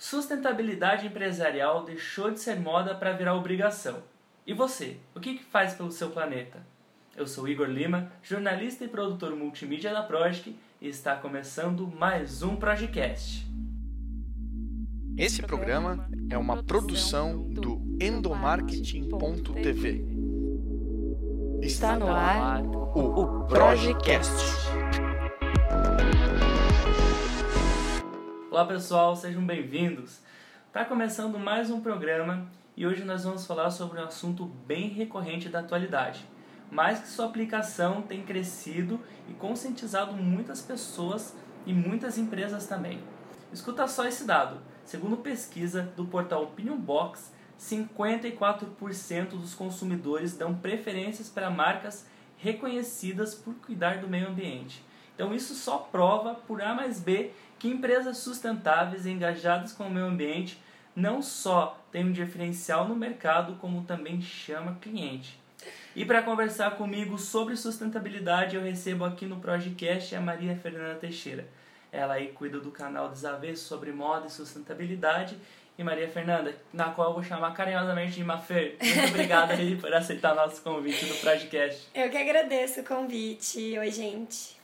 [0.00, 3.98] Sustentabilidade empresarial deixou de ser moda para virar obrigação.
[4.46, 6.66] E você, o que, faz pelo seu planeta?
[7.14, 12.56] Eu sou Igor Lima, jornalista e produtor multimídia da Projic e está começando mais um
[12.56, 13.46] Projecast.
[15.18, 20.02] Esse programa é uma produção do endomarketing.tv.
[21.60, 24.69] Está no ar o Projecast.
[28.50, 30.18] Olá pessoal, sejam bem-vindos.
[30.66, 35.48] Está começando mais um programa e hoje nós vamos falar sobre um assunto bem recorrente
[35.48, 36.26] da atualidade,
[36.68, 41.32] mas que sua aplicação tem crescido e conscientizado muitas pessoas
[41.64, 43.00] e muitas empresas também.
[43.52, 44.60] Escuta só esse dado.
[44.84, 52.04] Segundo pesquisa do portal Opinion Box, 54% dos consumidores dão preferências para marcas
[52.36, 54.84] reconhecidas por cuidar do meio ambiente.
[55.14, 57.30] Então isso só prova por A mais B
[57.60, 60.58] que empresas sustentáveis e engajadas com o meio ambiente
[60.96, 65.38] não só têm um diferencial no mercado, como também chama cliente.
[65.94, 71.46] E para conversar comigo sobre sustentabilidade, eu recebo aqui no Projecast a Maria Fernanda Teixeira.
[71.92, 75.36] Ela aí cuida do canal Desavesso sobre moda e sustentabilidade.
[75.76, 78.76] E Maria Fernanda, na qual eu vou chamar carinhosamente de Mafer.
[78.80, 81.88] Muito obrigada aí por aceitar nosso convite do Projecast.
[81.94, 83.78] Eu que agradeço o convite.
[83.78, 84.59] Oi, gente.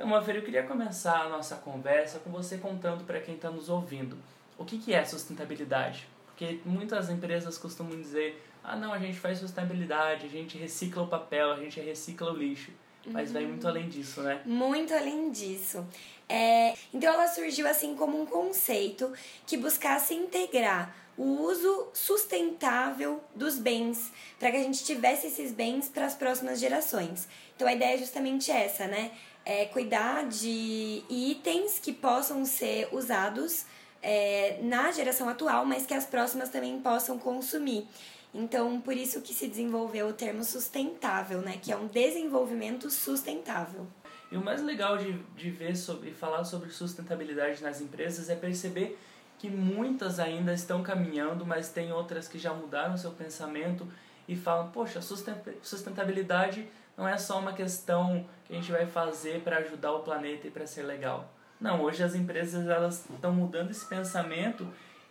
[0.00, 3.68] Então, Mafer, eu queria começar a nossa conversa com você contando para quem está nos
[3.68, 4.16] ouvindo
[4.56, 6.08] o que, que é sustentabilidade.
[6.24, 11.06] Porque muitas empresas costumam dizer: ah, não, a gente faz sustentabilidade, a gente recicla o
[11.06, 12.70] papel, a gente recicla o lixo.
[13.08, 13.34] Mas uhum.
[13.34, 14.40] vai muito além disso, né?
[14.46, 15.86] Muito além disso.
[16.26, 19.12] É, então ela surgiu assim como um conceito
[19.46, 25.90] que buscasse integrar o uso sustentável dos bens, para que a gente tivesse esses bens
[25.90, 27.28] para as próximas gerações.
[27.54, 29.10] Então a ideia é justamente essa, né?
[29.44, 33.64] É cuidar de itens que possam ser usados
[34.02, 37.86] é, na geração atual, mas que as próximas também possam consumir.
[38.32, 41.58] Então, por isso que se desenvolveu o termo sustentável, né?
[41.60, 43.86] Que é um desenvolvimento sustentável.
[44.30, 48.96] E o mais legal de, de ver sobre falar sobre sustentabilidade nas empresas é perceber
[49.38, 53.88] que muitas ainda estão caminhando, mas tem outras que já mudaram seu pensamento
[54.30, 59.56] e falam: poxa, sustentabilidade não é só uma questão que a gente vai fazer para
[59.58, 61.34] ajudar o planeta e para ser legal.
[61.60, 64.66] Não, hoje as empresas elas estão mudando esse pensamento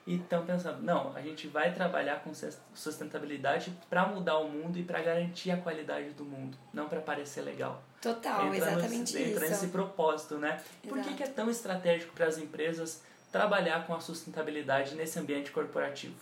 [0.08, 2.32] e estão pensando, não, a gente vai trabalhar com
[2.74, 7.42] sustentabilidade para mudar o mundo e para garantir a qualidade do mundo, não para parecer
[7.42, 7.84] legal.
[8.02, 9.32] Total, entra exatamente nesse, isso.
[9.32, 10.62] Entra nesse propósito, né?
[10.88, 15.52] Por que, que é tão estratégico para as empresas trabalhar com a sustentabilidade nesse ambiente
[15.52, 16.16] corporativo?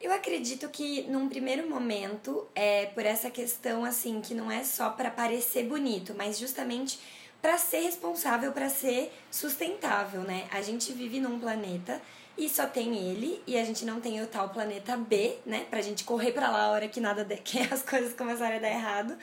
[0.00, 4.90] Eu acredito que num primeiro momento é por essa questão assim que não é só
[4.90, 7.00] para parecer bonito, mas justamente
[7.42, 10.46] para ser responsável, para ser sustentável, né?
[10.52, 12.00] A gente vive num planeta
[12.36, 15.66] e só tem ele e a gente não tem o tal planeta B, né?
[15.68, 17.36] Pra gente correr para lá a hora que nada de...
[17.42, 19.18] que as coisas começarem a dar errado.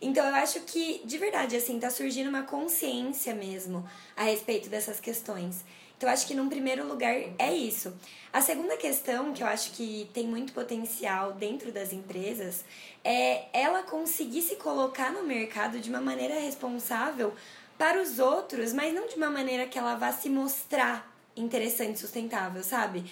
[0.00, 3.84] Então eu acho que de verdade assim tá surgindo uma consciência mesmo
[4.16, 5.64] a respeito dessas questões.
[6.04, 7.94] Então, eu acho que num primeiro lugar é isso.
[8.30, 12.62] A segunda questão, que eu acho que tem muito potencial dentro das empresas,
[13.02, 17.32] é ela conseguir se colocar no mercado de uma maneira responsável
[17.78, 22.62] para os outros, mas não de uma maneira que ela vá se mostrar interessante, sustentável,
[22.62, 23.02] sabe?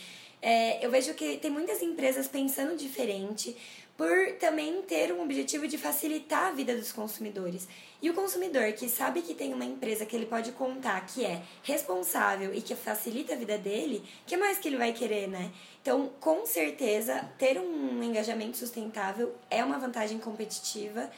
[0.42, 3.56] É, eu vejo que tem muitas empresas pensando diferente,
[3.96, 7.68] por também ter um objetivo de facilitar a vida dos consumidores.
[8.00, 11.40] E o consumidor que sabe que tem uma empresa que ele pode contar que é
[11.62, 15.52] responsável e que facilita a vida dele, que mais que ele vai querer, né?
[15.80, 21.08] Então, com certeza, ter um engajamento sustentável é uma vantagem competitiva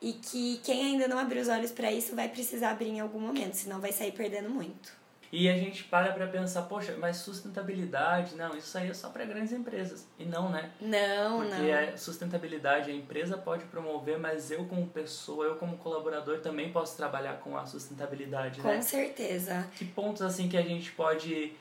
[0.00, 3.18] e que quem ainda não abriu os olhos para isso vai precisar abrir em algum
[3.18, 4.97] momento, senão vai sair perdendo muito.
[5.30, 9.24] E a gente para para pensar, poxa, mas sustentabilidade, não, isso aí é só para
[9.24, 10.06] grandes empresas.
[10.18, 10.70] E não, né?
[10.80, 11.78] Não, Porque não.
[11.84, 16.96] Porque sustentabilidade a empresa pode promover, mas eu como pessoa, eu como colaborador também posso
[16.96, 18.76] trabalhar com a sustentabilidade, com né?
[18.76, 19.68] Com certeza.
[19.76, 21.52] Que pontos assim que a gente pode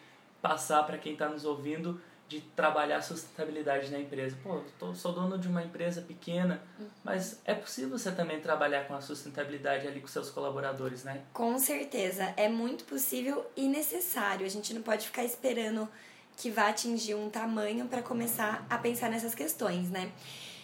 [0.41, 4.37] passar para quem está nos ouvindo de trabalhar sustentabilidade na empresa.
[4.43, 6.87] Pô, tô, sou dono de uma empresa pequena, uhum.
[7.03, 11.23] mas é possível você também trabalhar com a sustentabilidade ali com seus colaboradores, né?
[11.31, 14.45] Com certeza, é muito possível e necessário.
[14.45, 15.87] A gente não pode ficar esperando
[16.35, 20.11] que vá atingir um tamanho para começar a pensar nessas questões, né?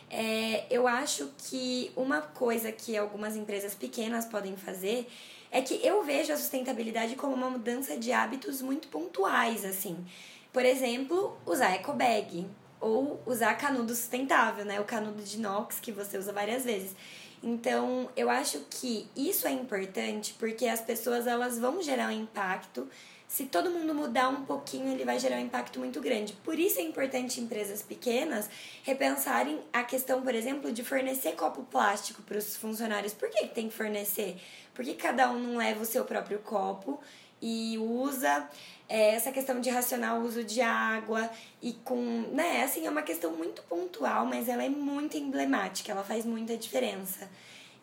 [0.10, 5.08] É, eu acho que uma coisa que algumas empresas pequenas podem fazer
[5.50, 10.06] é que eu vejo a sustentabilidade como uma mudança de hábitos muito pontuais, assim.
[10.54, 12.48] Por exemplo, usar eco bag
[12.80, 14.80] ou usar canudo sustentável, né?
[14.80, 16.96] O canudo de inox que você usa várias vezes.
[17.42, 22.88] Então, eu acho que isso é importante porque as pessoas elas vão gerar um impacto
[23.34, 26.34] se todo mundo mudar um pouquinho, ele vai gerar um impacto muito grande.
[26.44, 28.48] Por isso é importante empresas pequenas
[28.84, 33.12] repensarem a questão, por exemplo, de fornecer copo plástico para os funcionários.
[33.12, 34.40] Por que tem que fornecer?
[34.76, 37.02] Porque cada um não leva o seu próprio copo
[37.46, 38.48] e usa
[38.88, 41.30] é, essa questão de racionar o uso de água
[41.62, 41.98] e com,
[42.32, 46.56] né, assim, é uma questão muito pontual, mas ela é muito emblemática, ela faz muita
[46.56, 47.30] diferença.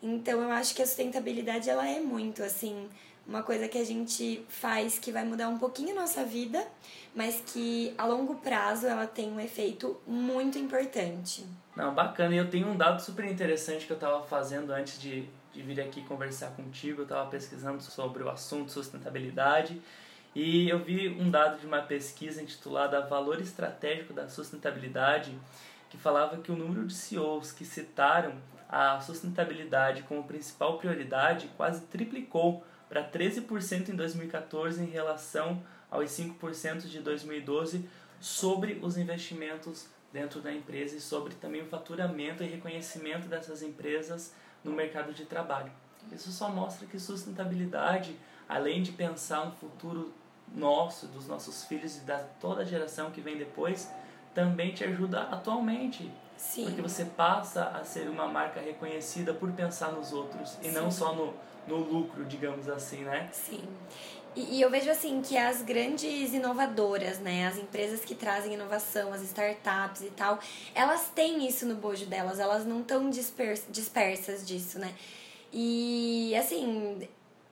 [0.01, 2.89] Então eu acho que a sustentabilidade ela é muito assim,
[3.27, 6.65] uma coisa que a gente faz que vai mudar um pouquinho a nossa vida,
[7.13, 11.45] mas que a longo prazo ela tem um efeito muito importante.
[11.75, 12.33] Não, bacana.
[12.33, 15.79] E eu tenho um dado super interessante que eu estava fazendo antes de, de vir
[15.81, 17.01] aqui conversar contigo.
[17.01, 19.81] Eu estava pesquisando sobre o assunto sustentabilidade
[20.33, 25.37] e eu vi um dado de uma pesquisa intitulada Valor Estratégico da Sustentabilidade
[25.89, 28.35] que falava que o número de CEOs que citaram
[28.69, 36.87] a sustentabilidade como principal prioridade quase triplicou para 13% em 2014 em relação aos 5%
[36.87, 37.89] de 2012
[38.21, 44.33] sobre os investimentos dentro da empresa e sobre também o faturamento e reconhecimento dessas empresas
[44.63, 45.71] no mercado de trabalho.
[46.11, 48.17] Isso só mostra que sustentabilidade,
[48.47, 50.13] além de pensar no futuro
[50.53, 53.89] nosso, dos nossos filhos e da toda a geração que vem depois,
[54.33, 56.11] também te ajuda atualmente.
[56.35, 56.65] Sim.
[56.65, 61.13] Porque você passa a ser uma marca reconhecida por pensar nos outros e não só
[61.13, 61.33] no,
[61.67, 63.29] no lucro, digamos assim, né?
[63.31, 63.63] Sim.
[64.35, 69.11] E, e, eu vejo assim que as grandes inovadoras, né, as empresas que trazem inovação,
[69.11, 70.39] as startups e tal,
[70.73, 74.93] elas têm isso no bojo delas, elas não estão dispers dispersas disso, né?
[75.51, 77.07] E assim,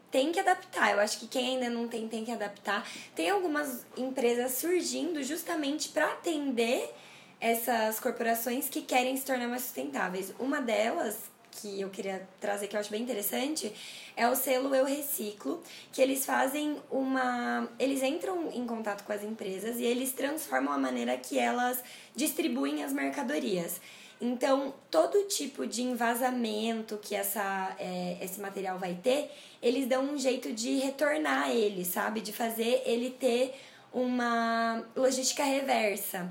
[0.10, 0.94] tem que adaptar.
[0.94, 2.88] Eu acho que quem ainda não tem, tem que adaptar.
[3.16, 6.94] Tem algumas empresas surgindo justamente para atender
[7.40, 10.34] essas corporações que querem se tornar mais sustentáveis.
[10.40, 11.30] Uma delas,
[11.60, 13.74] que eu queria trazer que eu acho bem interessante
[14.16, 15.62] é o selo Eu Reciclo,
[15.92, 17.70] que eles fazem uma.
[17.80, 21.84] Eles entram em contato com as empresas e eles transformam a maneira que elas
[22.16, 23.80] distribuem as mercadorias.
[24.22, 30.18] Então, todo tipo de envasamento que essa, é, esse material vai ter, eles dão um
[30.18, 32.20] jeito de retornar ele, sabe?
[32.20, 33.56] De fazer ele ter
[33.94, 36.30] uma logística reversa.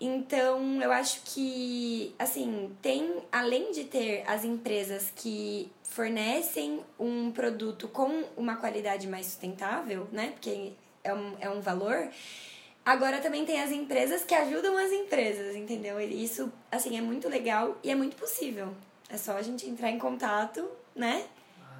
[0.00, 7.86] Então, eu acho que, assim, tem, além de ter as empresas que fornecem um produto
[7.86, 10.30] com uma qualidade mais sustentável, né?
[10.30, 10.72] Porque
[11.04, 12.08] é um, é um valor.
[12.82, 16.00] Agora também tem as empresas que ajudam as empresas, entendeu?
[16.00, 18.74] E isso, assim, é muito legal e é muito possível.
[19.10, 21.26] É só a gente entrar em contato, né?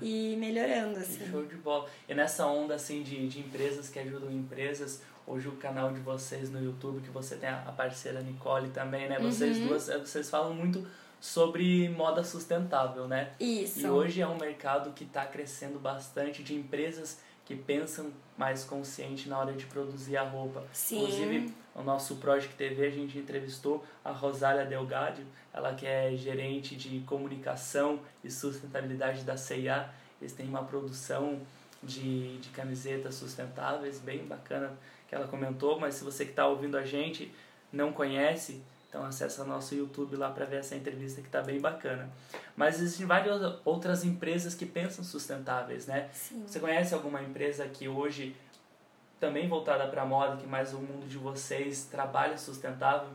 [0.02, 1.26] E melhorando, assim.
[1.30, 1.88] Show de bola.
[2.08, 6.50] E nessa onda, assim, de, de empresas que ajudam empresas, hoje o canal de vocês
[6.50, 9.18] no YouTube, que você tem a parceira Nicole também, né?
[9.20, 9.68] Vocês uhum.
[9.68, 10.84] duas, eh, vocês falam muito
[11.20, 13.32] sobre moda sustentável, né?
[13.38, 13.80] Isso.
[13.80, 19.28] E hoje é um mercado que está crescendo bastante de empresas que pensam mais consciente
[19.28, 20.64] na hora de produzir a roupa.
[20.72, 21.02] Sim.
[21.02, 25.22] Inclusive, o nosso Project TV, a gente entrevistou a Rosália Delgado,
[25.52, 29.90] ela que é gerente de comunicação e sustentabilidade da CIA.
[30.20, 31.40] Eles têm uma produção
[31.82, 34.72] de, de camisetas sustentáveis bem bacana
[35.10, 37.34] que ela comentou, mas se você que está ouvindo a gente
[37.72, 42.08] não conhece, então acessa nosso YouTube lá para ver essa entrevista que está bem bacana.
[42.56, 46.08] Mas existem várias outras empresas que pensam sustentáveis, né?
[46.12, 46.44] Sim.
[46.46, 48.36] Você conhece alguma empresa que hoje
[49.18, 53.10] também voltada para a moda, que mais o mundo de vocês trabalha sustentável?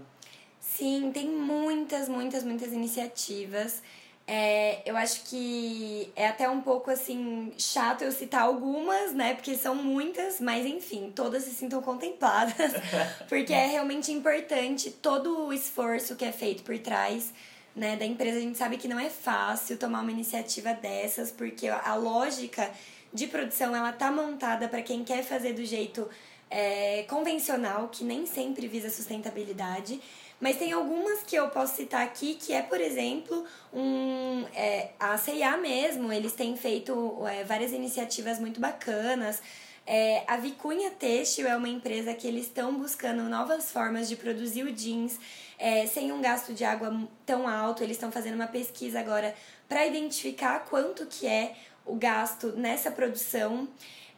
[0.60, 3.81] Sim, tem muitas, muitas, muitas iniciativas.
[4.27, 9.36] É, eu acho que é até um pouco assim chato eu citar algumas, né?
[9.36, 12.74] Porque são muitas, mas enfim, todas se sintam contempladas,
[13.29, 17.34] porque é realmente importante todo o esforço que é feito por trás.
[17.75, 21.67] Né, da empresa, a gente sabe que não é fácil tomar uma iniciativa dessas, porque
[21.67, 22.72] a lógica
[23.13, 26.08] de produção ela tá montada para quem quer fazer do jeito
[26.50, 30.00] é, convencional, que nem sempre visa sustentabilidade.
[30.39, 35.18] Mas tem algumas que eu posso citar aqui, que é, por exemplo, um, é, a
[35.18, 39.42] CIA mesmo, eles têm feito é, várias iniciativas muito bacanas.
[39.88, 44.63] É, a Vicunha Têxtil é uma empresa que eles estão buscando novas formas de produzir
[44.63, 45.20] o jeans
[45.60, 47.84] é, sem um gasto de água tão alto.
[47.84, 49.34] Eles estão fazendo uma pesquisa agora
[49.70, 53.68] para identificar quanto que é o gasto nessa produção.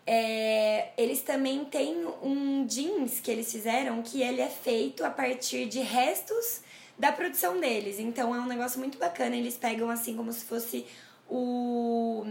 [0.09, 5.65] É, eles também têm um jeans que eles fizeram que ele é feito a partir
[5.65, 6.61] de restos
[6.97, 7.99] da produção deles.
[7.99, 9.35] Então é um negócio muito bacana.
[9.35, 10.85] Eles pegam assim como se fosse
[11.29, 12.25] o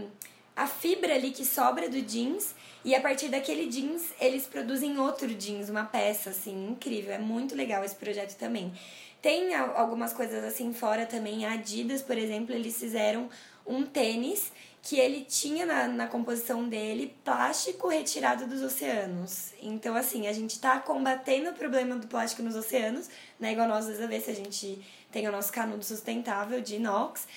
[0.55, 5.27] a fibra ali que sobra do jeans e a partir daquele jeans eles produzem outro
[5.27, 7.13] jeans, uma peça assim incrível.
[7.13, 8.73] É muito legal esse projeto também.
[9.21, 11.45] Tem algumas coisas assim fora também.
[11.45, 13.29] A Adidas, por exemplo, eles fizeram
[13.67, 14.51] um tênis
[14.87, 19.51] que ele tinha na, na composição dele plástico retirado dos oceanos.
[19.61, 23.51] Então, assim, a gente está combatendo o problema do plástico nos oceanos, né?
[23.51, 27.27] Igual nós, às vezes, a gente tem o nosso canudo sustentável de inox,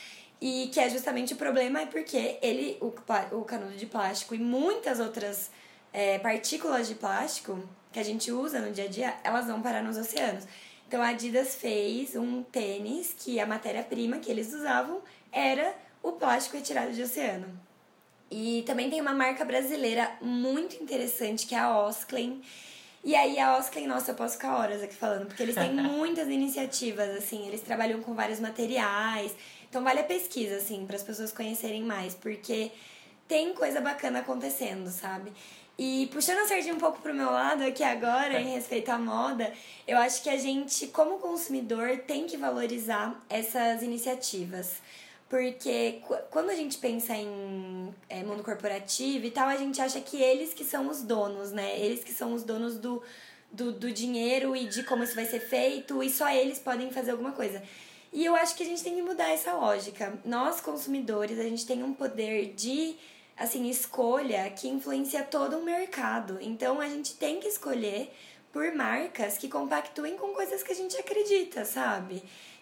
[0.41, 2.95] e que é justamente o problema é porque ele, o,
[3.37, 5.51] o canudo de plástico e muitas outras
[5.93, 9.83] é, partículas de plástico que a gente usa no dia a dia, elas vão parar
[9.83, 10.45] nos oceanos.
[10.87, 15.03] Então a Adidas fez um tênis que a matéria-prima que eles usavam
[15.33, 17.47] era o plástico retirado de oceano.
[18.31, 22.41] E também tem uma marca brasileira muito interessante que é a Osklen.
[23.03, 26.29] E aí a Osklen, nossa, eu posso ficar horas aqui falando, porque eles têm muitas
[26.29, 29.35] iniciativas, assim, eles trabalham com vários materiais.
[29.69, 32.71] Então vale a pesquisa, assim, para as pessoas conhecerem mais, porque
[33.27, 35.33] tem coisa bacana acontecendo, sabe?
[35.79, 39.51] E puxando a sardinha um pouco pro meu lado aqui agora, em respeito à moda,
[39.89, 44.83] eu acho que a gente, como consumidor, tem que valorizar essas iniciativas.
[45.31, 50.21] Porque quando a gente pensa em é, mundo corporativo e tal, a gente acha que
[50.21, 51.79] eles que são os donos, né?
[51.79, 53.01] Eles que são os donos do,
[53.53, 57.13] do, do dinheiro e de como isso vai ser feito, e só eles podem fazer
[57.13, 57.63] alguma coisa.
[58.13, 60.19] E eu acho que a gente tem que mudar essa lógica.
[60.25, 62.97] Nós, consumidores, a gente tem um poder de
[63.37, 66.39] assim, escolha que influencia todo o mercado.
[66.41, 68.13] Então a gente tem que escolher
[68.53, 72.21] por marcas que compactuem com coisas que a gente acredita, sabe?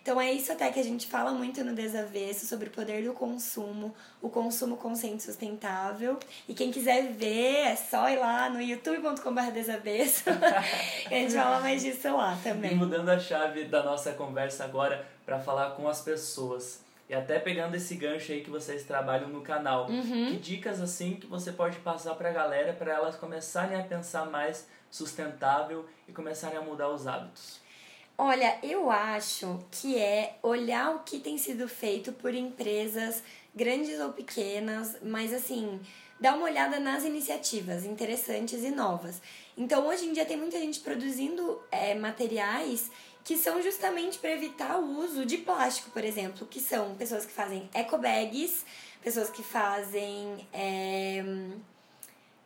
[0.08, 3.12] Então é isso até que a gente fala muito no Desavesso sobre o poder do
[3.12, 6.18] consumo, o consumo consciente sustentável.
[6.48, 10.24] E quem quiser ver, é só ir lá no youtube.com.br desavesso.
[10.32, 12.72] a gente fala mais disso lá também.
[12.72, 16.82] E mudando a chave da nossa conversa agora para falar com as pessoas.
[17.06, 20.30] E até pegando esse gancho aí que vocês trabalham no canal, uhum.
[20.30, 24.24] que dicas assim que você pode passar para a galera para elas começarem a pensar
[24.24, 27.67] mais sustentável e começarem a mudar os hábitos?
[28.20, 33.22] Olha, eu acho que é olhar o que tem sido feito por empresas
[33.54, 35.80] grandes ou pequenas, mas assim,
[36.18, 39.22] dar uma olhada nas iniciativas interessantes e novas.
[39.56, 42.90] Então, hoje em dia tem muita gente produzindo é, materiais
[43.22, 47.32] que são justamente para evitar o uso de plástico, por exemplo, que são pessoas que
[47.32, 48.66] fazem eco bags,
[49.00, 51.22] pessoas que fazem é,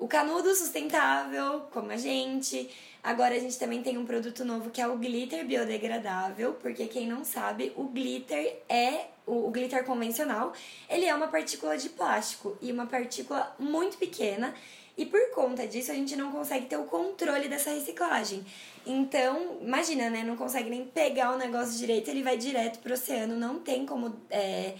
[0.02, 2.68] o canudo sustentável, como a gente,
[3.02, 7.08] Agora a gente também tem um produto novo que é o glitter biodegradável, porque quem
[7.08, 10.52] não sabe, o glitter é o, o glitter convencional,
[10.88, 14.54] ele é uma partícula de plástico e uma partícula muito pequena.
[14.96, 18.44] E por conta disso, a gente não consegue ter o controle dessa reciclagem.
[18.86, 20.22] Então, imagina, né?
[20.22, 24.14] Não consegue nem pegar o negócio direito, ele vai direto pro oceano, não tem como
[24.30, 24.74] é,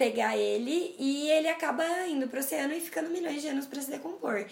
[0.00, 3.90] pegar ele e ele acaba indo pro oceano e ficando milhões de anos para se
[3.90, 4.46] decompor.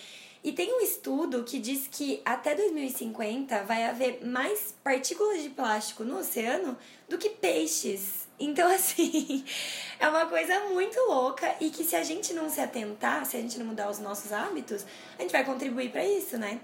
[0.45, 6.05] E tem um estudo que diz que até 2050 vai haver mais partículas de plástico
[6.05, 6.77] no oceano
[7.09, 8.29] do que peixes.
[8.39, 9.43] Então, assim,
[9.99, 13.41] é uma coisa muito louca e que se a gente não se atentar, se a
[13.41, 14.85] gente não mudar os nossos hábitos,
[15.19, 16.61] a gente vai contribuir para isso, né?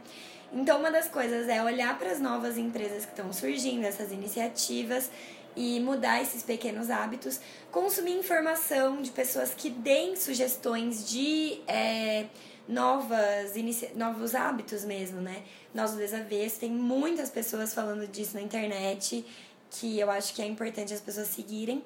[0.53, 5.11] Então, uma das coisas é olhar para as novas empresas que estão surgindo, essas iniciativas,
[5.57, 11.61] e mudar esses pequenos hábitos, consumir informação de pessoas que deem sugestões de.
[11.67, 12.27] É,
[12.67, 15.43] novas inicia novos hábitos mesmo, né?
[15.75, 19.25] Nós do Desavesso, tem muitas pessoas falando disso na internet,
[19.71, 21.85] que eu acho que é importante as pessoas seguirem.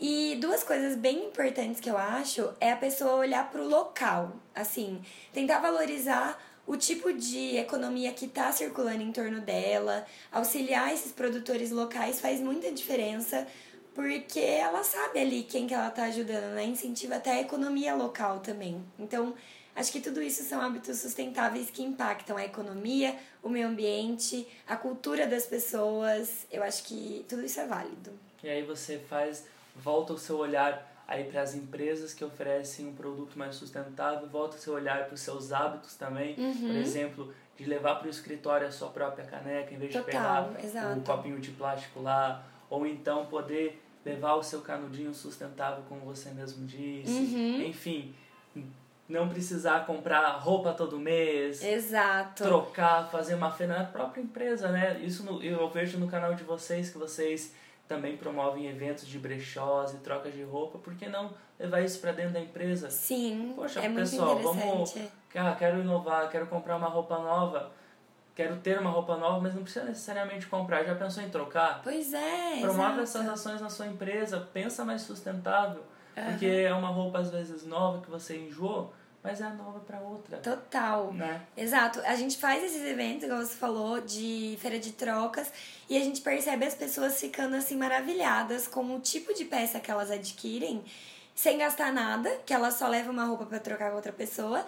[0.00, 4.32] E duas coisas bem importantes que eu acho é a pessoa olhar para o local,
[4.54, 5.00] assim,
[5.32, 11.70] tentar valorizar o tipo de economia que está circulando em torno dela, auxiliar esses produtores
[11.70, 13.46] locais faz muita diferença,
[13.94, 16.64] porque ela sabe ali quem que ela está ajudando, né?
[16.64, 18.82] Incentiva até a economia local também.
[18.98, 19.34] Então,
[19.74, 24.76] Acho que tudo isso são hábitos sustentáveis que impactam a economia, o meio ambiente, a
[24.76, 26.46] cultura das pessoas.
[26.50, 28.12] Eu acho que tudo isso é válido.
[28.42, 32.94] E aí você faz, volta o seu olhar aí para as empresas que oferecem um
[32.94, 36.34] produto mais sustentável, volta o seu olhar para os seus hábitos também.
[36.38, 36.68] Uhum.
[36.68, 40.54] Por exemplo, de levar para o escritório a sua própria caneca em vez Total, de
[40.54, 40.98] pegar exato.
[40.98, 46.30] um copinho de plástico lá, ou então poder levar o seu canudinho sustentável, como você
[46.30, 47.12] mesmo disse.
[47.12, 47.62] Uhum.
[47.66, 48.14] Enfim,
[49.06, 51.62] não precisar comprar roupa todo mês.
[51.62, 52.42] Exato.
[52.42, 54.98] Trocar, fazer uma feira na própria empresa, né?
[55.02, 57.54] Isso no, eu vejo no canal de vocês que vocês
[57.88, 60.78] também promovem eventos de brechós e trocas de roupa.
[60.78, 62.90] Por que não levar isso para dentro da empresa?
[62.90, 64.94] Sim, Poxa, é pessoal, muito vamos.
[65.34, 67.72] Ah, quero inovar, quero comprar uma roupa nova.
[68.34, 70.84] Quero ter uma roupa nova, mas não precisa necessariamente comprar.
[70.84, 71.82] Já pensou em trocar?
[71.82, 72.60] Pois é.
[72.60, 73.00] Promove exato.
[73.02, 75.82] essas ações na sua empresa, pensa mais sustentável.
[76.16, 76.24] Uhum.
[76.24, 80.38] Porque é uma roupa às vezes nova que você enjoou mas é nova para outra.
[80.38, 81.12] Total.
[81.12, 81.42] Né?
[81.56, 82.00] Exato.
[82.04, 85.52] A gente faz esses eventos, como você falou, de feira de trocas,
[85.88, 89.90] e a gente percebe as pessoas ficando assim maravilhadas com o tipo de peça que
[89.90, 90.84] elas adquirem.
[91.34, 94.66] sem gastar nada, que ela só leva uma roupa para trocar com outra pessoa.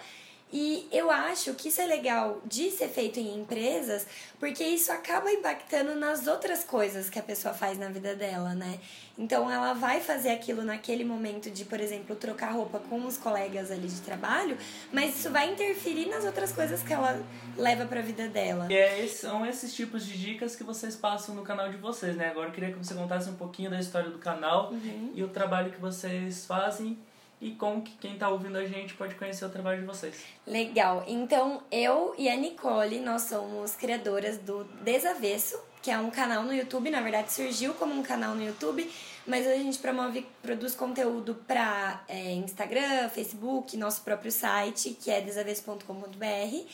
[0.57, 4.07] E eu acho que isso é legal de ser feito em empresas,
[4.39, 8.79] porque isso acaba impactando nas outras coisas que a pessoa faz na vida dela, né?
[9.17, 13.69] Então ela vai fazer aquilo naquele momento de, por exemplo, trocar roupa com os colegas
[13.69, 14.57] ali de trabalho,
[14.93, 17.21] mas isso vai interferir nas outras coisas que ela
[17.57, 18.67] leva para a vida dela.
[18.69, 22.29] E é, são esses tipos de dicas que vocês passam no canal de vocês, né?
[22.29, 25.11] Agora eu queria que você contasse um pouquinho da história do canal uhum.
[25.13, 26.97] e o trabalho que vocês fazem
[27.41, 30.23] e como que quem está ouvindo a gente pode conhecer o trabalho de vocês.
[30.47, 31.03] Legal.
[31.07, 36.53] Então, eu e a Nicole, nós somos criadoras do Desavesso, que é um canal no
[36.53, 38.89] YouTube, na verdade surgiu como um canal no YouTube,
[39.27, 45.21] mas a gente promove, produz conteúdo para é, Instagram, Facebook, nosso próprio site, que é
[45.21, 46.65] desavesso.com.br.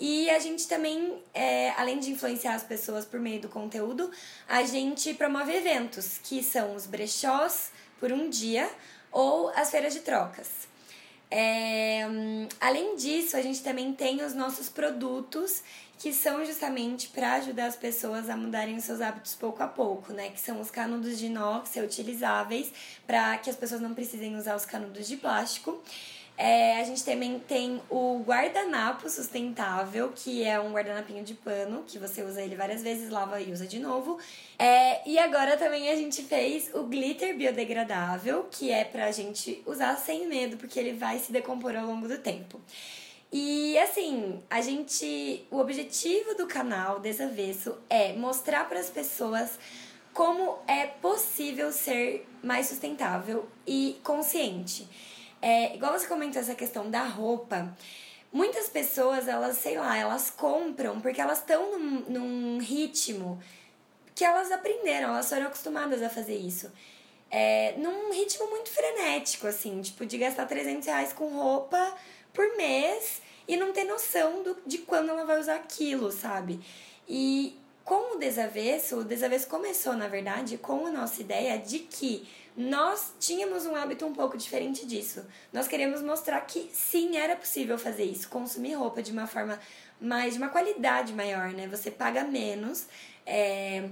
[0.00, 4.10] E a gente também, é, além de influenciar as pessoas por meio do conteúdo,
[4.48, 8.70] a gente promove eventos, que são os brechós por um dia,
[9.18, 10.68] ou as feiras de trocas.
[11.28, 12.06] É,
[12.60, 15.64] além disso, a gente também tem os nossos produtos
[15.98, 20.12] que são justamente para ajudar as pessoas a mudarem os seus hábitos pouco a pouco,
[20.12, 20.28] né?
[20.30, 22.72] Que são os canudos de inox reutilizáveis
[23.08, 25.82] para que as pessoas não precisem usar os canudos de plástico.
[26.40, 31.98] É, a gente também tem o guardanapo sustentável, que é um guardanapinho de pano, que
[31.98, 34.20] você usa ele várias vezes, lava e usa de novo.
[34.56, 39.96] É, e agora também a gente fez o glitter biodegradável, que é pra gente usar
[39.96, 42.60] sem medo, porque ele vai se decompor ao longo do tempo.
[43.32, 45.44] E assim, a gente.
[45.50, 49.58] O objetivo do canal Desavesso é mostrar para as pessoas
[50.14, 54.88] como é possível ser mais sustentável e consciente.
[55.40, 57.76] É, igual você comentou essa questão da roupa,
[58.32, 63.40] muitas pessoas, elas, sei lá, elas compram porque elas estão num, num ritmo
[64.14, 66.72] que elas aprenderam, elas foram acostumadas a fazer isso.
[67.30, 71.94] É, num ritmo muito frenético, assim, tipo, de gastar 300 reais com roupa
[72.32, 76.58] por mês e não ter noção do, de quando ela vai usar aquilo, sabe?
[77.08, 82.28] E com o desavesso, o desavesso começou, na verdade, com a nossa ideia de que
[82.58, 85.24] nós tínhamos um hábito um pouco diferente disso.
[85.52, 89.60] Nós queríamos mostrar que sim, era possível fazer isso, consumir roupa de uma forma
[90.00, 91.68] mais, de uma qualidade maior, né?
[91.68, 92.88] Você paga menos
[93.24, 93.88] é,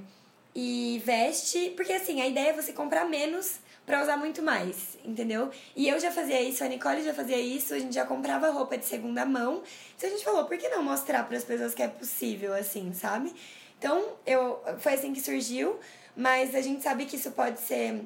[0.53, 1.75] e veste.
[1.77, 5.49] Porque assim, a ideia é você comprar menos para usar muito mais, entendeu?
[5.77, 8.77] E eu já fazia isso, a Nicole já fazia isso, a gente já comprava roupa
[8.77, 9.63] de segunda mão.
[9.97, 12.93] Então a gente falou, por que não mostrar para as pessoas que é possível assim,
[12.93, 13.33] sabe?
[13.79, 15.79] Então, eu foi assim que surgiu,
[16.17, 18.05] mas a gente sabe que isso pode ser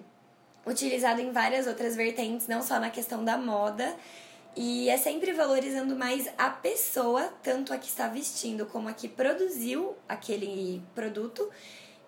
[0.66, 3.94] utilizado em várias outras vertentes, não só na questão da moda.
[4.56, 9.08] E é sempre valorizando mais a pessoa, tanto a que está vestindo como a que
[9.08, 11.48] produziu aquele produto,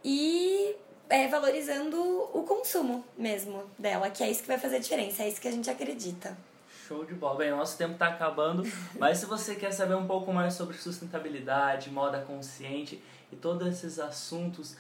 [0.05, 0.75] e
[1.09, 1.97] é, valorizando
[2.33, 5.47] o consumo mesmo dela, que é isso que vai fazer a diferença, é isso que
[5.47, 6.37] a gente acredita.
[6.89, 7.39] Show de bola.
[7.39, 8.65] Bem, nosso tempo está acabando,
[8.99, 14.01] mas se você quer saber um pouco mais sobre sustentabilidade, moda consciente e todos esses
[14.01, 14.77] assuntos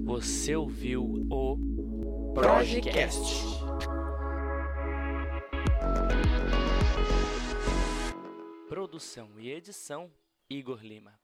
[0.06, 3.44] Você ouviu o Projecast.
[8.70, 10.10] Produção e edição
[10.48, 11.21] Igor Lima.